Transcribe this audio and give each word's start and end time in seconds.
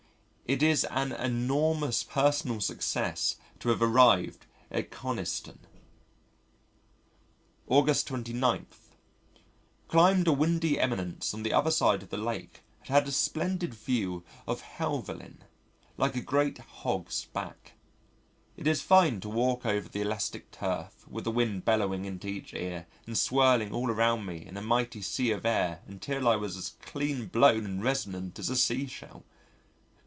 It 0.47 0.61
is 0.61 0.83
an 0.83 1.13
enormous 1.13 2.03
personal 2.03 2.59
success 2.59 3.37
to 3.61 3.69
have 3.69 3.81
arrived 3.81 4.47
at 4.69 4.91
Coniston! 4.91 5.59
August 7.69 8.05
29. 8.07 8.65
Climbed 9.87 10.27
a 10.27 10.33
windy 10.33 10.77
eminence 10.77 11.33
on 11.33 11.43
the 11.43 11.53
other 11.53 11.71
side 11.71 12.03
of 12.03 12.09
the 12.09 12.17
Lake 12.17 12.63
and 12.81 12.89
had 12.89 13.07
a 13.07 13.13
splendid 13.13 13.73
view 13.73 14.25
of 14.45 14.59
Helvellyn 14.59 15.41
like 15.95 16.17
a 16.17 16.21
great 16.21 16.57
hog's 16.57 17.23
back. 17.31 17.75
It 18.57 18.67
is 18.67 18.81
fine 18.81 19.21
to 19.21 19.29
walk 19.29 19.65
over 19.65 19.87
the 19.87 20.01
elastic 20.01 20.51
turf 20.51 21.07
with 21.07 21.23
the 21.23 21.31
wind 21.31 21.63
bellowing 21.63 22.03
into 22.03 22.27
each 22.27 22.53
ear 22.53 22.87
and 23.07 23.17
swirling 23.17 23.71
all 23.71 23.89
around 23.89 24.25
me 24.25 24.45
in 24.45 24.57
a 24.57 24.61
mighty 24.61 25.01
sea 25.01 25.31
of 25.31 25.45
air 25.45 25.79
until 25.87 26.27
I 26.27 26.35
was 26.35 26.57
as 26.57 26.71
clean 26.81 27.27
blown 27.27 27.63
and 27.63 27.81
resonant 27.81 28.37
as 28.37 28.49
a 28.49 28.57
sea 28.57 28.87
shell. 28.87 29.23